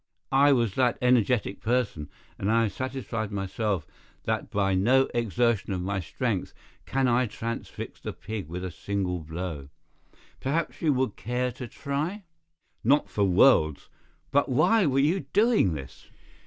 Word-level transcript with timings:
I 0.31 0.51
was 0.51 0.73
that 0.73 0.97
energetic 0.99 1.59
person, 1.61 2.09
and 2.39 2.51
I 2.51 2.63
have 2.63 2.71
satisfied 2.73 3.31
myself 3.31 3.85
that 4.23 4.49
by 4.49 4.73
no 4.73 5.07
exertion 5.13 5.73
of 5.73 5.81
my 5.83 5.99
strength 5.99 6.55
can 6.87 7.07
I 7.07 7.27
transfix 7.27 8.01
the 8.01 8.11
pig 8.11 8.47
with 8.49 8.63
a 8.65 8.71
single 8.71 9.19
blow. 9.19 9.69
Perhaps 10.39 10.81
you 10.81 10.91
would 10.93 11.17
care 11.17 11.51
to 11.51 11.67
try?" 11.67 12.23
"Not 12.83 13.11
for 13.11 13.25
worlds. 13.25 13.89
But 14.31 14.49
why 14.49 14.87
were 14.87 14.97
you 14.97 15.19
doing 15.35 15.75
this?" 15.75 16.09